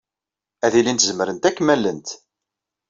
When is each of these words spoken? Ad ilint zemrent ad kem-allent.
Ad 0.65 0.73
ilint 0.79 1.05
zemrent 1.09 1.47
ad 1.49 1.53
kem-allent. 1.55 2.07